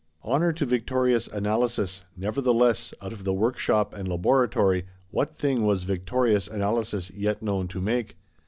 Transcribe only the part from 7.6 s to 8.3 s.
to make?